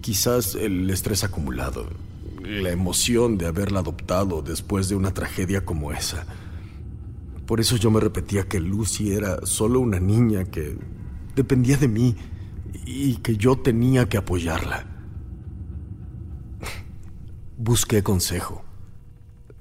Quizás 0.00 0.54
el 0.54 0.88
estrés 0.90 1.24
acumulado, 1.24 1.88
la 2.42 2.70
emoción 2.70 3.38
de 3.38 3.46
haberla 3.46 3.80
adoptado 3.80 4.42
después 4.42 4.88
de 4.88 4.94
una 4.96 5.12
tragedia 5.14 5.64
como 5.64 5.92
esa. 5.92 6.26
Por 7.46 7.60
eso 7.60 7.76
yo 7.76 7.90
me 7.90 8.00
repetía 8.00 8.44
que 8.44 8.60
Lucy 8.60 9.12
era 9.12 9.44
solo 9.44 9.80
una 9.80 10.00
niña 10.00 10.44
que 10.44 10.76
dependía 11.34 11.76
de 11.76 11.88
mí 11.88 12.16
y 12.86 13.16
que 13.16 13.36
yo 13.36 13.56
tenía 13.56 14.08
que 14.08 14.16
apoyarla. 14.16 14.86
Busqué 17.58 18.02
consejo. 18.02 18.64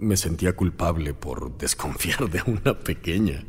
Me 0.02 0.18
sentía 0.18 0.56
culpable 0.56 1.14
por 1.14 1.56
desconfiar 1.60 2.28
de 2.28 2.42
una 2.48 2.80
pequeña. 2.80 3.46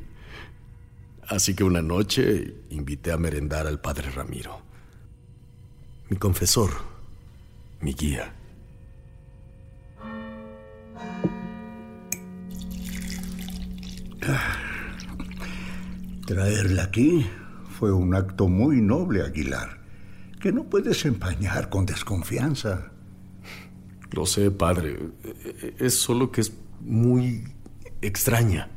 Así 1.27 1.55
que 1.55 1.65
una 1.65 1.81
noche 1.81 2.57
invité 2.69 3.11
a 3.11 3.17
merendar 3.17 3.67
al 3.67 3.81
padre 3.81 4.11
Ramiro. 4.11 4.61
Mi 6.11 6.19
confesor, 6.19 6.71
mi 7.81 7.95
guía. 7.95 8.35
Traerla 16.27 16.83
aquí 16.85 17.27
fue 17.71 17.93
un 17.93 18.15
acto 18.15 18.47
muy 18.49 18.83
noble, 18.83 19.23
Aguilar, 19.23 19.79
que 20.39 20.53
no 20.53 20.65
puedes 20.65 21.07
empañar 21.07 21.71
con 21.71 21.87
desconfianza. 21.87 22.92
Lo 24.13 24.27
sé, 24.27 24.51
padre. 24.51 24.99
Es 25.79 25.99
solo 25.99 26.31
que 26.31 26.43
es 26.43 26.53
muy 26.81 27.45
extraña. 28.01 28.71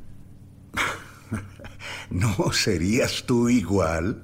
¿No 2.09 2.51
serías 2.51 3.25
tú 3.25 3.49
igual? 3.49 4.23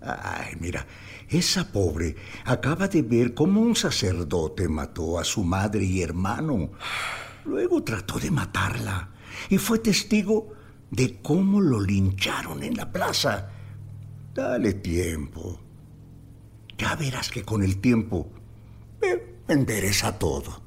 Ay, 0.00 0.56
mira, 0.60 0.86
esa 1.28 1.70
pobre 1.70 2.14
acaba 2.44 2.88
de 2.88 3.02
ver 3.02 3.34
cómo 3.34 3.60
un 3.60 3.74
sacerdote 3.74 4.68
mató 4.68 5.18
a 5.18 5.24
su 5.24 5.42
madre 5.44 5.84
y 5.84 6.02
hermano. 6.02 6.72
Luego 7.44 7.82
trató 7.82 8.18
de 8.18 8.30
matarla 8.30 9.08
y 9.48 9.58
fue 9.58 9.78
testigo 9.78 10.52
de 10.90 11.20
cómo 11.22 11.60
lo 11.60 11.80
lincharon 11.80 12.62
en 12.62 12.76
la 12.76 12.92
plaza. 12.92 13.50
Dale 14.34 14.74
tiempo. 14.74 15.58
Ya 16.78 16.94
verás 16.96 17.30
que 17.30 17.42
con 17.42 17.62
el 17.62 17.78
tiempo 17.80 18.30
eh, 19.00 19.31
endereza 19.52 20.18
todo. 20.18 20.60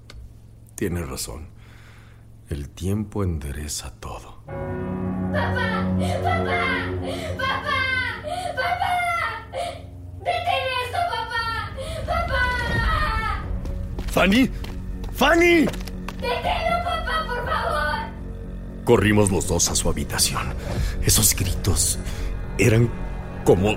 Tienes 0.76 1.08
razón. 1.08 1.50
El 2.50 2.69
tiempo 2.69 3.24
endereza 3.24 3.91
todo. 4.00 4.43
¡Papá! 4.45 4.54
¡Papá! 5.34 6.45
¡Papá! 7.38 7.78
¡Papá! 8.56 8.93
¡Detén 10.19 10.65
esto, 10.86 11.00
papá! 11.12 11.71
¡Papá! 12.06 13.43
¡Fanny! 14.08 14.50
¡Fanny! 15.13 15.65
¡Deténlo, 16.21 16.84
papá, 16.84 17.26
por 17.28 17.45
favor! 17.45 18.86
Corrimos 18.86 19.32
los 19.32 19.48
dos 19.48 19.69
a 19.69 19.76
su 19.76 19.89
habitación. 19.89 20.54
Esos 21.04 21.36
gritos 21.36 22.00
eran 22.58 22.89
como. 23.43 23.76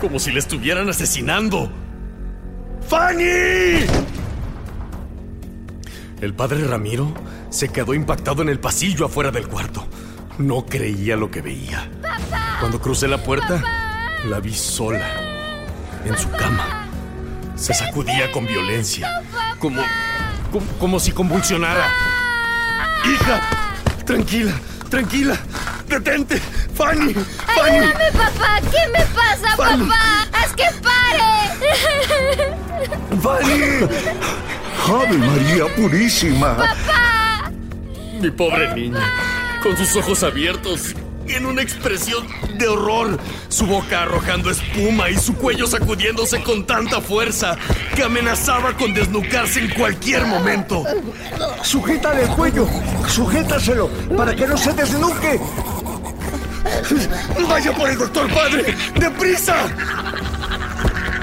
como 0.00 0.18
si 0.18 0.32
le 0.32 0.40
estuvieran 0.40 0.88
asesinando. 0.88 1.70
¡Fanny! 2.88 3.86
El 6.24 6.32
padre 6.32 6.66
Ramiro 6.66 7.12
se 7.50 7.68
quedó 7.68 7.92
impactado 7.92 8.40
en 8.40 8.48
el 8.48 8.58
pasillo 8.58 9.04
afuera 9.04 9.30
del 9.30 9.46
cuarto. 9.46 9.86
No 10.38 10.64
creía 10.64 11.16
lo 11.16 11.30
que 11.30 11.42
veía. 11.42 11.90
¡Papá! 12.00 12.56
Cuando 12.60 12.80
crucé 12.80 13.06
la 13.08 13.18
puerta, 13.18 13.62
la 14.24 14.40
vi 14.40 14.54
sola, 14.54 15.06
en 16.02 16.16
su 16.16 16.30
cama. 16.30 16.88
Se 17.56 17.74
sacudía 17.74 18.32
con 18.32 18.46
violencia, 18.46 19.22
como, 19.58 19.82
como, 20.50 20.66
como 20.78 20.98
si 20.98 21.12
convulsionara. 21.12 21.92
¡Hija! 23.04 23.42
Tranquila, 24.06 24.54
tranquila. 24.88 25.36
Detente. 25.86 26.40
Fanny. 26.74 27.12
Fanny. 27.12 27.70
Ayúdame, 27.70 28.12
papá. 28.12 28.60
¿Qué 28.62 28.98
me 28.98 29.04
pasa, 29.14 29.56
Fanny. 29.58 29.84
papá? 29.84 30.28
¡Haz 30.32 30.54
que 30.54 30.64
pare! 30.82 31.50
Fanny. 33.20 34.63
¡Ave 34.86 35.18
María 35.18 35.66
Purísima! 35.76 36.56
¡Papá! 36.56 37.50
Mi 38.20 38.30
pobre 38.30 38.74
niña, 38.74 39.00
con 39.62 39.76
sus 39.76 39.96
ojos 39.96 40.22
abiertos, 40.22 40.94
en 41.26 41.46
una 41.46 41.62
expresión 41.62 42.26
de 42.58 42.68
horror, 42.68 43.18
su 43.48 43.66
boca 43.66 44.02
arrojando 44.02 44.50
espuma 44.50 45.08
y 45.10 45.16
su 45.16 45.34
cuello 45.34 45.66
sacudiéndose 45.66 46.42
con 46.42 46.66
tanta 46.66 47.00
fuerza 47.00 47.56
que 47.94 48.02
amenazaba 48.02 48.76
con 48.76 48.92
desnucarse 48.92 49.60
en 49.60 49.70
cualquier 49.70 50.26
momento. 50.26 50.84
Sujétale 51.62 52.24
el 52.24 52.28
cuello, 52.30 52.68
sujétaselo 53.08 53.88
para 54.16 54.34
que 54.34 54.46
no 54.46 54.56
se 54.56 54.72
desnuque. 54.72 55.40
¡Vaya 57.48 57.72
por 57.72 57.88
el 57.88 57.98
doctor 57.98 58.32
padre! 58.32 58.74
¡Deprisa! 58.98 59.66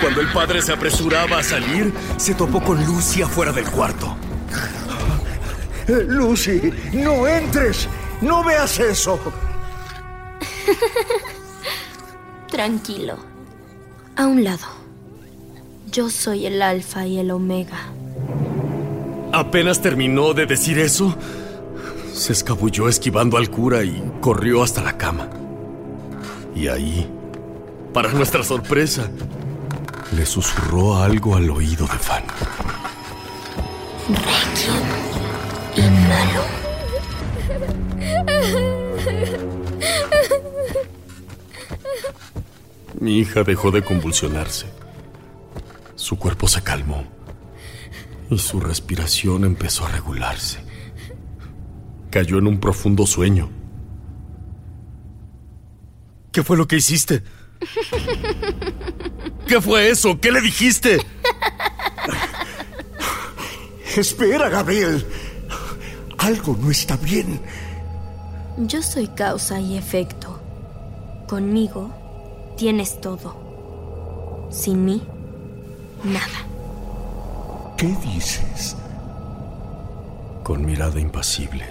Cuando 0.01 0.21
el 0.21 0.27
padre 0.33 0.61
se 0.63 0.73
apresuraba 0.73 1.37
a 1.37 1.43
salir, 1.43 1.93
se 2.17 2.33
topó 2.33 2.59
con 2.61 2.83
Lucy 2.85 3.21
afuera 3.21 3.51
del 3.51 3.65
cuarto. 3.65 4.15
Eh, 5.87 6.05
Lucy, 6.07 6.73
no 6.93 7.27
entres. 7.27 7.87
No 8.21 8.43
veas 8.43 8.79
eso. 8.79 9.19
Tranquilo. 12.49 13.17
A 14.15 14.25
un 14.25 14.43
lado. 14.43 14.65
Yo 15.91 16.09
soy 16.09 16.45
el 16.45 16.61
alfa 16.61 17.05
y 17.05 17.19
el 17.19 17.31
omega. 17.31 17.79
Apenas 19.33 19.81
terminó 19.81 20.33
de 20.33 20.45
decir 20.45 20.79
eso, 20.79 21.15
se 22.13 22.33
escabulló 22.33 22.89
esquivando 22.89 23.37
al 23.37 23.49
cura 23.49 23.83
y 23.83 24.01
corrió 24.19 24.63
hasta 24.63 24.81
la 24.81 24.97
cama. 24.97 25.29
Y 26.55 26.67
ahí, 26.67 27.09
para 27.93 28.11
nuestra 28.11 28.43
sorpresa, 28.43 29.09
le 30.11 30.25
susurró 30.25 30.97
algo 30.97 31.35
al 31.35 31.49
oído 31.49 31.87
de 31.87 31.97
Fan. 31.97 32.23
Requiem 34.09 34.83
y 35.75 35.81
malo. 36.07 36.43
Mi 42.99 43.19
hija 43.19 43.43
dejó 43.43 43.71
de 43.71 43.83
convulsionarse. 43.83 44.67
Su 45.95 46.17
cuerpo 46.17 46.47
se 46.47 46.61
calmó 46.61 47.05
y 48.29 48.37
su 48.37 48.59
respiración 48.59 49.45
empezó 49.45 49.85
a 49.85 49.89
regularse. 49.89 50.59
Cayó 52.09 52.37
en 52.37 52.47
un 52.47 52.59
profundo 52.59 53.05
sueño. 53.05 53.49
¿Qué 56.31 56.43
fue 56.43 56.57
lo 56.57 56.67
que 56.67 56.75
hiciste? 56.77 57.23
¿Qué 59.51 59.59
fue 59.59 59.89
eso? 59.89 60.17
¿Qué 60.17 60.31
le 60.31 60.39
dijiste? 60.39 61.05
Espera, 63.97 64.47
Gabriel. 64.47 65.05
Algo 66.19 66.57
no 66.57 66.71
está 66.71 66.95
bien. 66.95 67.41
Yo 68.55 68.81
soy 68.81 69.07
causa 69.07 69.59
y 69.59 69.77
efecto. 69.77 70.39
Conmigo 71.27 71.93
tienes 72.55 73.01
todo. 73.01 74.47
Sin 74.49 74.85
mí, 74.85 75.03
nada. 76.05 76.45
¿Qué 77.75 77.93
dices? 78.05 78.77
Con 80.45 80.65
mirada 80.65 80.97
impasible 80.97 81.65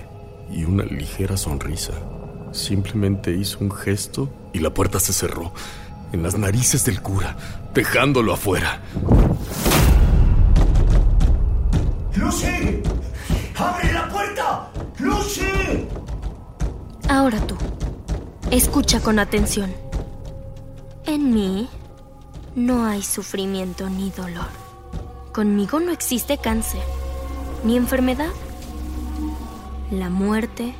y 0.53 0.65
una 0.65 0.85
ligera 0.85 1.39
sonrisa, 1.39 1.95
simplemente 2.53 3.33
hizo 3.33 3.57
un 3.61 3.73
gesto 3.73 4.29
y 4.53 4.59
la 4.59 4.69
puerta 4.69 5.01
se 5.01 5.15
cerró 5.15 5.55
en 6.13 6.23
las 6.23 6.37
narices 6.37 6.85
del 6.85 7.01
cura, 7.01 7.37
dejándolo 7.75 8.33
afuera. 8.33 8.81
¡Lucy! 12.15 12.83
¡Abre 13.57 13.93
la 13.93 14.09
puerta! 14.09 14.71
¡Lucy! 14.99 15.87
Ahora 17.09 17.41
tú. 17.47 17.57
Escucha 18.51 19.01
con 19.01 19.19
atención. 19.19 19.73
En 21.07 21.33
mí 21.33 21.69
no 22.55 22.85
hay 22.85 23.03
sufrimiento 23.03 23.89
ni 23.89 24.11
dolor. 24.11 24.49
Conmigo 25.33 25.79
no 25.79 25.93
existe 25.93 26.39
cáncer, 26.39 26.83
ni 27.65 27.77
enfermedad. 27.77 28.31
La 29.91 30.11
muerte 30.11 30.75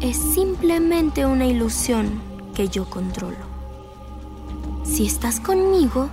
es 0.00 0.16
simplemente 0.16 1.26
una 1.26 1.46
ilusión 1.46 2.22
que 2.54 2.68
yo 2.68 2.88
controlo. 2.88 3.50
Si 4.84 5.06
estás 5.06 5.40
conmigo, 5.40 6.10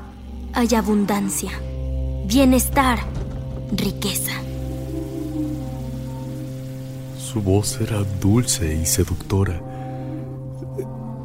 hay 0.54 0.76
abundancia, 0.76 1.52
bienestar, 2.26 3.00
riqueza. 3.72 4.34
Su 7.18 7.42
voz 7.42 7.80
era 7.82 8.04
dulce 8.20 8.76
y 8.76 8.86
seductora. 8.86 9.62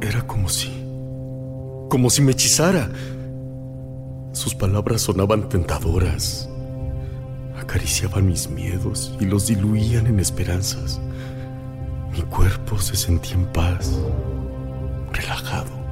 Era 0.01 0.25
como 0.27 0.49
si... 0.49 0.69
como 1.89 2.09
si 2.09 2.21
me 2.21 2.33
hechizara. 2.33 2.89
Sus 4.33 4.53
palabras 4.53 5.01
sonaban 5.01 5.49
tentadoras. 5.49 6.49
Acariciaban 7.59 8.27
mis 8.27 8.49
miedos 8.49 9.15
y 9.19 9.25
los 9.25 9.47
diluían 9.47 10.07
en 10.07 10.19
esperanzas. 10.19 10.99
Mi 12.11 12.21
cuerpo 12.23 12.79
se 12.79 12.95
sentía 12.95 13.35
en 13.35 13.45
paz, 13.47 13.91
relajado. 15.11 15.82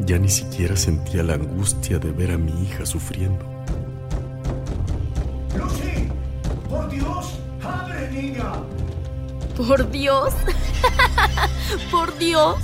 Ya 0.00 0.18
ni 0.18 0.28
siquiera 0.28 0.76
sentía 0.76 1.22
la 1.22 1.34
angustia 1.34 1.98
de 1.98 2.12
ver 2.12 2.32
a 2.32 2.38
mi 2.38 2.64
hija 2.64 2.84
sufriendo. 2.84 3.44
¡Lucy! 5.56 6.08
¡Por 6.68 6.90
Dios! 6.90 7.38
¡Abre, 7.62 8.10
niña! 8.10 8.52
Por 9.56 9.90
Dios. 9.90 10.34
Por 11.90 12.18
Dios. 12.18 12.56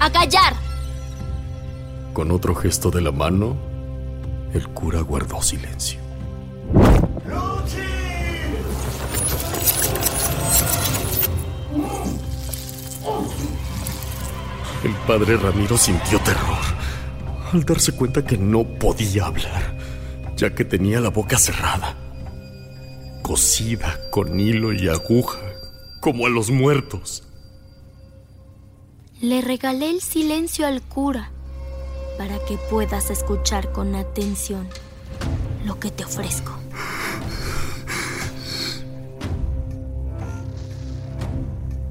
A 0.00 0.10
callar. 0.10 0.54
Con 2.12 2.30
otro 2.30 2.54
gesto 2.54 2.90
de 2.90 3.00
la 3.00 3.12
mano, 3.12 3.56
el 4.52 4.68
cura 4.68 5.00
guardó 5.00 5.40
silencio. 5.42 6.00
El 7.24 8.01
padre 15.06 15.36
Ramiro 15.36 15.76
sintió 15.76 16.18
terror 16.20 16.58
al 17.52 17.64
darse 17.64 17.92
cuenta 17.92 18.24
que 18.24 18.38
no 18.38 18.64
podía 18.64 19.26
hablar, 19.26 19.76
ya 20.36 20.54
que 20.54 20.64
tenía 20.64 21.00
la 21.00 21.10
boca 21.10 21.36
cerrada, 21.38 21.96
cosida 23.22 23.98
con 24.10 24.40
hilo 24.40 24.72
y 24.72 24.88
aguja, 24.88 25.38
como 26.00 26.26
a 26.26 26.30
los 26.30 26.50
muertos. 26.50 27.24
Le 29.20 29.40
regalé 29.42 29.90
el 29.90 30.00
silencio 30.00 30.66
al 30.66 30.82
cura 30.82 31.30
para 32.16 32.38
que 32.46 32.56
puedas 32.70 33.10
escuchar 33.10 33.70
con 33.72 33.94
atención 33.94 34.68
lo 35.64 35.78
que 35.78 35.90
te 35.90 36.04
ofrezco. 36.04 36.52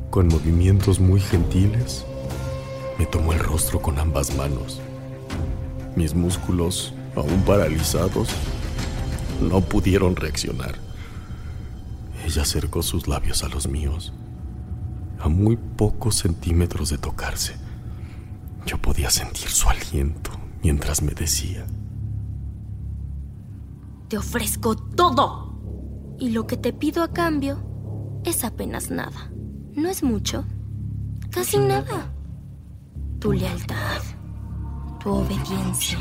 Con 0.10 0.28
movimientos 0.28 1.00
muy 1.00 1.22
gentiles, 1.22 2.06
me 3.02 3.08
tomó 3.08 3.34
el 3.34 3.40
rostro 3.40 3.82
con 3.82 3.98
ambas 3.98 4.36
manos. 4.36 4.80
Mis 5.96 6.14
músculos, 6.14 6.94
aún 7.16 7.42
paralizados, 7.42 8.30
no 9.42 9.60
pudieron 9.62 10.16
reaccionar. 10.16 10.76
Ella 12.24 12.44
acercó 12.44 12.84
sus 12.84 13.08
labios 13.08 13.44
a 13.44 13.50
los 13.50 13.68
míos, 13.68 14.14
a 15.20 15.30
muy 15.30 15.56
pocos 15.56 16.18
centímetros 16.18 16.92
de 16.92 17.00
tocarse. 17.00 17.56
Yo 18.68 18.78
podía 18.78 19.10
sentir 19.10 19.50
su 19.50 19.68
aliento 19.68 20.30
mientras 20.62 21.02
me 21.02 21.16
decía, 21.16 21.66
Te 24.10 24.20
ofrezco 24.20 24.76
todo. 24.76 26.16
Y 26.20 26.30
lo 26.30 26.46
que 26.46 26.56
te 26.56 26.72
pido 26.72 27.02
a 27.02 27.12
cambio 27.12 28.22
es 28.26 28.44
apenas 28.44 28.92
nada. 28.92 29.32
No 29.74 29.90
es 29.90 30.04
mucho. 30.04 30.46
Casi 31.32 31.58
nada. 31.58 32.11
Tu 33.22 33.32
lealtad. 33.34 34.02
Tu 35.00 35.10
obediencia. 35.12 36.00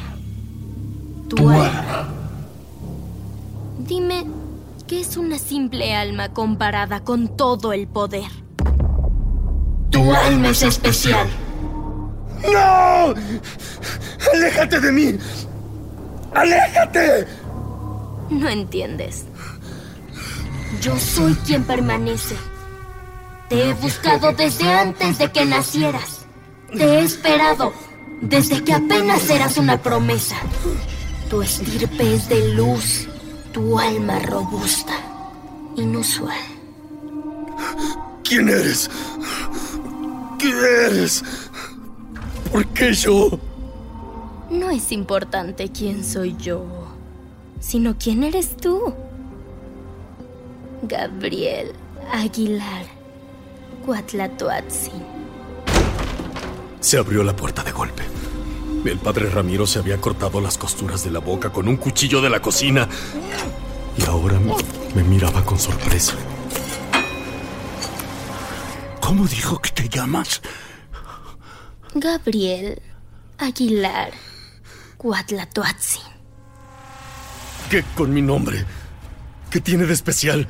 Tu 1.28 1.50
alma. 1.50 2.08
Dime, 3.78 4.24
¿qué 4.86 5.02
es 5.02 5.18
una 5.18 5.38
simple 5.38 5.94
alma 5.94 6.30
comparada 6.30 7.00
con 7.00 7.36
todo 7.36 7.74
el 7.74 7.88
poder? 7.88 8.30
Tu 9.90 10.14
alma 10.14 10.48
es 10.48 10.62
especial. 10.62 11.28
¡No! 12.50 13.14
¡Aléjate 14.34 14.80
de 14.80 14.90
mí! 14.90 15.18
¡Aléjate! 16.34 17.26
No 18.30 18.48
entiendes. 18.48 19.26
Yo 20.80 20.98
soy 20.98 21.34
quien 21.34 21.64
permanece. 21.64 22.36
Te 23.50 23.68
he 23.68 23.74
buscado 23.74 24.32
desde 24.32 24.72
antes 24.72 25.18
de 25.18 25.30
que 25.30 25.44
nacieras. 25.44 26.19
Te 26.72 26.84
he 26.84 27.00
esperado 27.00 27.72
desde 28.20 28.62
que 28.62 28.72
apenas 28.72 29.28
eras 29.30 29.56
una 29.56 29.82
promesa. 29.82 30.36
Tu 31.28 31.42
estirpe 31.42 32.14
es 32.14 32.28
de 32.28 32.54
luz, 32.54 33.08
tu 33.52 33.78
alma 33.78 34.18
robusta, 34.20 34.94
inusual. 35.76 36.38
¿Quién 38.24 38.48
eres? 38.48 38.88
eres? 40.58 41.22
¿Por 42.50 42.66
qué 42.68 42.92
yo? 42.92 43.38
No 44.50 44.70
es 44.70 44.90
importante 44.92 45.70
quién 45.70 46.04
soy 46.04 46.36
yo, 46.36 46.64
sino 47.60 47.96
quién 47.98 48.24
eres 48.24 48.56
tú. 48.56 48.92
Gabriel 50.82 51.72
Aguilar 52.12 52.86
Cuatlatoatzin. 53.84 55.19
Se 56.80 56.98
abrió 56.98 57.22
la 57.22 57.36
puerta 57.36 57.62
de 57.62 57.72
golpe. 57.72 58.02
El 58.84 58.98
padre 58.98 59.28
Ramiro 59.28 59.66
se 59.66 59.78
había 59.78 60.00
cortado 60.00 60.40
las 60.40 60.56
costuras 60.56 61.04
de 61.04 61.10
la 61.10 61.18
boca 61.18 61.50
con 61.50 61.68
un 61.68 61.76
cuchillo 61.76 62.22
de 62.22 62.30
la 62.30 62.40
cocina 62.40 62.88
y 63.98 64.04
ahora 64.06 64.38
me, 64.40 64.54
me 64.94 65.02
miraba 65.02 65.44
con 65.44 65.58
sorpresa. 65.58 66.14
¿Cómo 69.00 69.26
dijo 69.26 69.58
que 69.58 69.70
te 69.70 69.88
llamas? 69.88 70.40
Gabriel 71.94 72.80
Aguilar 73.38 74.12
Cuatlatoatzin. 74.96 76.02
¿Qué 77.68 77.84
con 77.94 78.14
mi 78.14 78.22
nombre? 78.22 78.64
¿Qué 79.50 79.60
tiene 79.60 79.84
de 79.84 79.92
especial? 79.92 80.48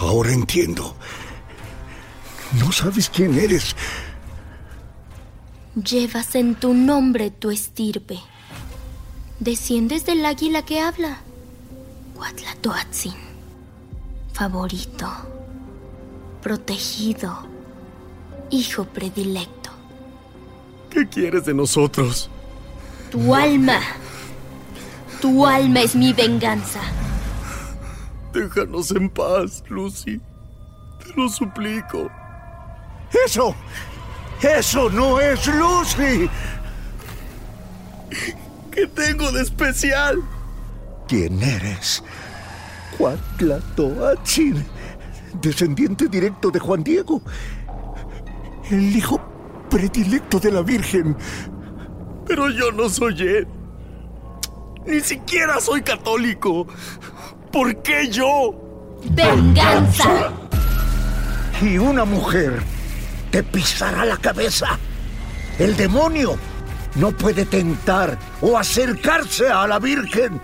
Ahora 0.00 0.32
entiendo. 0.32 0.96
No 2.58 2.72
sabes 2.72 3.08
quién 3.08 3.38
eres. 3.38 3.76
Llevas 5.74 6.34
en 6.34 6.56
tu 6.56 6.74
nombre 6.74 7.30
tu 7.30 7.50
estirpe. 7.50 8.18
Desciendes 9.38 10.04
del 10.04 10.26
águila 10.26 10.64
que 10.64 10.80
habla. 10.80 11.18
Cuatlatoatzin. 12.14 13.14
Favorito. 14.32 15.08
Protegido. 16.42 17.46
Hijo 18.50 18.84
predilecto. 18.84 19.70
¿Qué 20.90 21.08
quieres 21.08 21.44
de 21.44 21.54
nosotros? 21.54 22.28
Tu 23.12 23.34
alma. 23.34 23.80
Tu 25.20 25.46
alma 25.46 25.80
es 25.80 25.94
mi 25.94 26.12
venganza. 26.12 26.80
Déjanos 28.32 28.90
en 28.90 29.08
paz, 29.08 29.62
Lucy. 29.68 30.20
Te 30.98 31.14
lo 31.14 31.28
suplico. 31.28 32.10
¡Eso! 33.12 33.54
¡Eso 34.42 34.88
no 34.90 35.20
es 35.20 35.46
Lucy! 35.46 36.30
¿Qué 38.70 38.86
tengo 38.86 39.30
de 39.32 39.42
especial? 39.42 40.22
¿Quién 41.08 41.42
eres? 41.42 42.02
Cuatlatoatzin, 42.96 44.64
descendiente 45.40 46.08
directo 46.08 46.50
de 46.50 46.60
Juan 46.60 46.84
Diego, 46.84 47.22
el 48.70 48.96
hijo 48.96 49.20
predilecto 49.68 50.38
de 50.38 50.52
la 50.52 50.62
Virgen. 50.62 51.16
Pero 52.26 52.48
yo 52.50 52.70
no 52.72 52.88
soy 52.88 53.20
él. 53.20 53.48
Ni 54.86 55.00
siquiera 55.00 55.60
soy 55.60 55.82
católico. 55.82 56.66
¿Por 57.52 57.82
qué 57.82 58.08
yo? 58.08 58.98
¡Venganza! 59.10 60.32
Y 61.60 61.76
una 61.78 62.04
mujer 62.04 62.62
te 63.30 63.42
pisará 63.42 64.04
la 64.04 64.16
cabeza. 64.16 64.78
El 65.58 65.76
demonio 65.76 66.36
no 66.96 67.12
puede 67.12 67.44
tentar 67.44 68.18
o 68.40 68.56
acercarse 68.56 69.48
a 69.48 69.66
la 69.66 69.78
Virgen. 69.78 70.40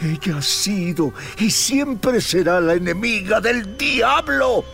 Ella 0.00 0.38
ha 0.38 0.42
sido 0.42 1.12
y 1.38 1.50
siempre 1.50 2.20
será 2.20 2.60
la 2.60 2.74
enemiga 2.74 3.40
del 3.40 3.76
diablo. 3.76 4.64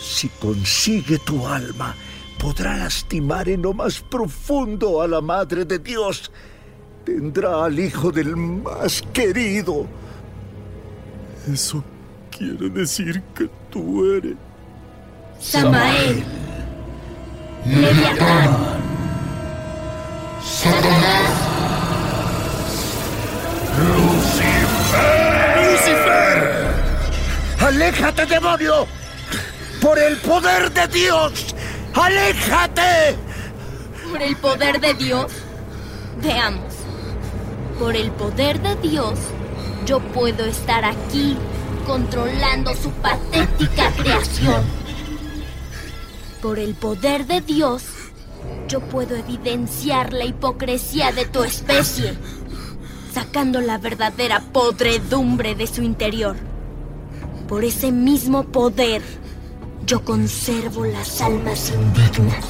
Si 0.00 0.28
consigue 0.28 1.18
tu 1.18 1.46
alma, 1.46 1.94
podrá 2.38 2.76
lastimar 2.76 3.48
en 3.48 3.62
lo 3.62 3.74
más 3.74 4.00
profundo 4.00 5.02
a 5.02 5.08
la 5.08 5.20
Madre 5.20 5.64
de 5.64 5.78
Dios. 5.78 6.30
Tendrá 7.04 7.64
al 7.64 7.78
hijo 7.78 8.12
del 8.12 8.36
más 8.36 9.02
querido. 9.12 9.86
Eso 11.52 11.82
quiere 12.30 12.68
decir 12.70 13.22
que 13.34 13.48
tú 13.70 14.04
eres. 14.04 14.36
Samael. 15.40 16.24
Leviatán. 17.68 18.80
Satanás. 20.42 21.30
¡Lucifer! 25.56 26.38
¡Aléjate, 27.60 28.24
demonio! 28.24 28.86
¡Por 29.82 29.98
el 29.98 30.16
poder 30.16 30.72
de 30.72 30.88
Dios! 30.88 31.54
¡Aléjate! 31.94 33.16
¿Por 34.10 34.22
el 34.22 34.36
poder 34.36 34.80
de 34.80 34.94
Dios? 34.94 35.30
Veamos. 36.22 36.72
Por 37.78 37.94
el 37.94 38.10
poder 38.12 38.60
de 38.62 38.76
Dios, 38.76 39.18
yo 39.84 40.00
puedo 40.00 40.46
estar 40.46 40.86
aquí 40.86 41.36
controlando 41.86 42.74
su 42.74 42.90
patética 42.92 43.92
creación. 43.92 44.87
Por 46.42 46.60
el 46.60 46.74
poder 46.74 47.26
de 47.26 47.40
Dios, 47.40 47.82
yo 48.68 48.78
puedo 48.80 49.16
evidenciar 49.16 50.12
la 50.12 50.24
hipocresía 50.24 51.10
de 51.10 51.24
tu 51.24 51.42
especie, 51.42 52.14
sacando 53.12 53.60
la 53.60 53.78
verdadera 53.78 54.40
podredumbre 54.52 55.56
de 55.56 55.66
su 55.66 55.82
interior. 55.82 56.36
Por 57.48 57.64
ese 57.64 57.90
mismo 57.90 58.44
poder, 58.44 59.02
yo 59.84 60.04
conservo 60.04 60.84
las 60.84 61.20
almas 61.20 61.72
indignas 61.72 62.44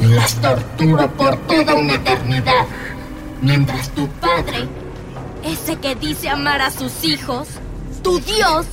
y 0.00 0.06
las 0.06 0.34
torturo 0.36 1.10
por 1.10 1.36
toda 1.46 1.74
una 1.74 1.96
eternidad, 1.96 2.66
mientras 3.42 3.90
tu 3.90 4.08
padre, 4.08 4.66
ese 5.44 5.76
que 5.76 5.94
dice 5.96 6.30
amar 6.30 6.62
a 6.62 6.70
sus 6.70 7.04
hijos, 7.04 7.48
tu 8.02 8.20
Dios, 8.20 8.64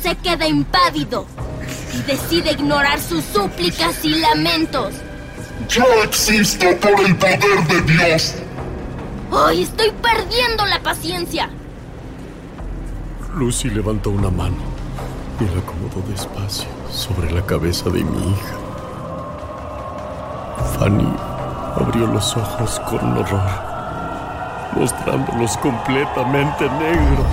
se 0.00 0.14
queda 0.14 0.46
impávido 0.46 1.26
y 1.94 2.02
decide 2.02 2.52
ignorar 2.52 3.00
sus 3.00 3.24
súplicas 3.24 4.04
y 4.04 4.16
lamentos. 4.16 4.94
Yo 5.68 5.84
existo 6.02 6.66
por 6.80 7.00
el 7.00 7.16
poder 7.16 7.66
de 7.68 7.80
Dios. 7.82 8.34
¡Ay, 9.32 9.62
estoy 9.62 9.90
perdiendo 10.02 10.64
la 10.66 10.80
paciencia! 10.82 11.48
Lucy 13.34 13.68
levantó 13.70 14.10
una 14.10 14.30
mano 14.30 14.56
y 15.40 15.44
la 15.44 15.60
acomodó 15.60 16.08
despacio 16.08 16.68
sobre 16.90 17.30
la 17.32 17.44
cabeza 17.44 17.90
de 17.90 18.04
mi 18.04 18.30
hija. 18.30 18.56
Fanny 20.78 21.12
abrió 21.76 22.06
los 22.06 22.36
ojos 22.36 22.80
con 22.88 23.16
horror, 23.16 23.50
mostrándolos 24.76 25.56
completamente 25.58 26.68
negros. 26.68 27.26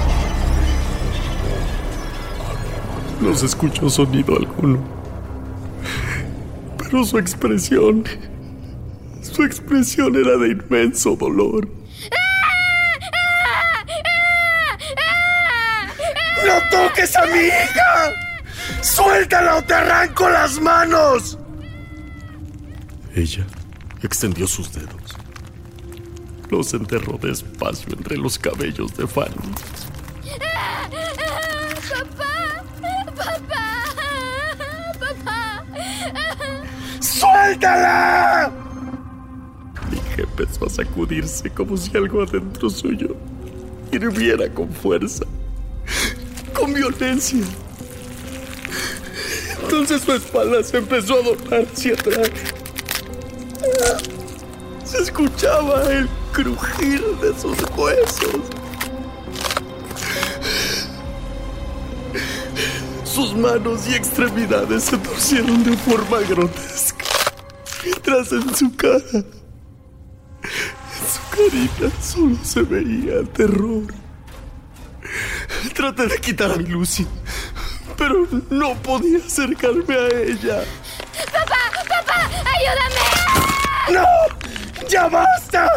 No 3.22 3.36
se 3.36 3.46
escuchó 3.46 3.88
sonido 3.88 4.36
pero 6.78 7.04
su 7.04 7.18
expresión, 7.18 8.04
su 9.22 9.44
expresión 9.44 10.16
era 10.16 10.38
de 10.38 10.50
inmenso 10.50 11.16
dolor. 11.16 11.68
¡No 16.46 16.54
toques 16.70 17.16
a 17.16 17.26
mi 17.26 17.40
hija! 17.40 18.14
¡Suéltala 18.82 19.58
o 19.58 19.64
te 19.64 19.74
arranco 19.74 20.30
las 20.30 20.60
manos! 20.60 21.38
Ella 23.16 23.46
extendió 24.04 24.48
sus 24.48 24.72
dedos. 24.74 25.16
Los 26.50 26.74
enterró 26.74 27.18
despacio 27.18 27.94
entre 27.94 28.18
los 28.18 28.38
cabellos 28.38 28.96
de 28.98 29.08
Fanny. 29.08 29.36
¡Suéltala! 37.62 38.52
Hija 39.92 40.22
empezó 40.24 40.66
a 40.66 40.70
sacudirse 40.70 41.50
como 41.52 41.78
si 41.78 41.96
algo 41.96 42.24
adentro 42.24 42.70
suyo 42.70 43.16
hirviera 43.92 44.52
con 44.52 44.72
fuerza, 44.72 45.26
con 46.54 46.74
violencia. 46.74 47.44
Entonces 49.62 50.02
su 50.02 50.12
espalda 50.14 50.64
se 50.64 50.78
empezó 50.78 51.20
a 51.20 51.22
doblar 51.22 51.68
hacia 51.72 51.94
atrás. 51.94 52.32
Se 54.84 54.98
escuchaba 55.04 55.84
el 55.92 56.10
crujir 56.34 57.02
de 57.22 57.40
sus 57.40 57.58
huesos. 57.78 58.42
Sus 63.04 63.36
manos 63.36 63.88
y 63.88 63.94
extremidades 63.94 64.86
se 64.86 64.98
torcieron 64.98 65.64
de 65.64 65.78
forma 65.78 66.22
grotesca. 66.22 66.91
Mientras 68.12 68.34
en 68.34 68.56
su 68.56 68.76
cara, 68.76 68.98
en 69.14 69.24
su 71.08 71.22
carita, 71.30 72.02
solo 72.02 72.38
se 72.44 72.62
veía 72.62 73.24
terror. 73.32 73.84
Traté 75.74 76.08
de 76.08 76.18
quitar 76.18 76.52
a 76.52 76.56
mi 76.58 76.66
Lucy, 76.66 77.08
pero 77.98 78.28
no 78.50 78.74
podía 78.82 79.20
acercarme 79.20 79.96
a 79.96 80.08
ella. 80.10 80.62
¡Papá! 81.32 81.56
¡Papá! 81.88 82.30
¡Ayúdame! 82.52 83.06
¡No! 83.94 84.88
¡Ya 84.90 85.08
basta! 85.08 85.70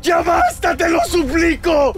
¡Ya 0.00 0.22
basta! 0.22 0.76
¡Te 0.76 0.88
lo 0.88 1.00
suplico! 1.06 1.92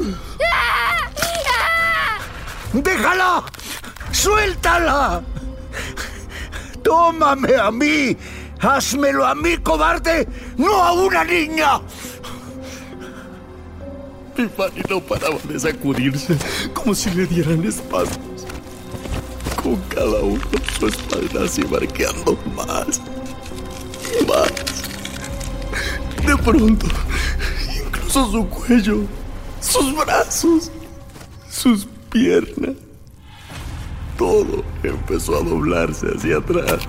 ¡Déjala! 2.72 3.44
¡Suéltala! 4.12 5.22
¡Tómame 6.82 7.54
a 7.54 7.70
mí! 7.70 8.16
¡Házmelo 8.60 9.26
a 9.26 9.34
mí, 9.34 9.56
cobarde! 9.58 10.28
¡No 10.56 10.82
a 10.82 10.92
una 10.92 11.24
niña! 11.24 11.80
Mi 14.36 14.46
Fanny 14.48 14.82
no 14.88 15.00
paraba 15.00 15.38
de 15.48 15.58
sacudirse 15.58 16.36
como 16.72 16.94
si 16.94 17.10
le 17.10 17.26
dieran 17.26 17.64
espasmos. 17.64 18.46
Con 19.62 19.76
cada 19.88 20.20
uno 20.20 20.40
su 20.78 20.86
espalda 20.86 21.44
así 21.44 21.62
marqueando 21.64 22.38
más 22.54 23.00
más. 24.26 24.52
De 26.24 26.36
pronto, 26.36 26.86
incluso 27.76 28.30
su 28.30 28.48
cuello, 28.48 29.00
sus 29.60 29.96
brazos, 29.96 30.70
sus 31.50 31.86
piernas, 32.10 32.76
todo 34.16 34.64
empezó 34.82 35.36
a 35.36 35.42
doblarse 35.42 36.06
hacia 36.08 36.38
atrás. 36.38 36.86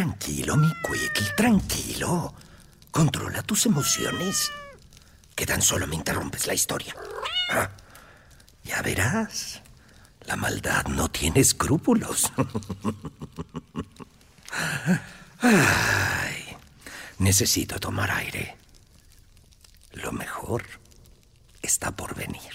Tranquilo, 0.00 0.56
mi 0.56 0.72
Quickly, 0.80 1.26
tranquilo. 1.36 2.32
Controla 2.90 3.42
tus 3.42 3.66
emociones. 3.66 4.50
Que 5.34 5.44
tan 5.44 5.60
solo 5.60 5.86
me 5.86 5.94
interrumpes 5.94 6.46
la 6.46 6.54
historia. 6.54 6.96
Ah, 7.50 7.68
ya 8.64 8.80
verás. 8.80 9.60
La 10.24 10.36
maldad 10.36 10.86
no 10.86 11.10
tiene 11.10 11.40
escrúpulos. 11.40 12.32
Ay, 15.42 16.56
necesito 17.18 17.78
tomar 17.78 18.10
aire. 18.10 18.56
Lo 19.92 20.12
mejor 20.12 20.64
está 21.60 21.90
por 21.90 22.14
venir. 22.14 22.54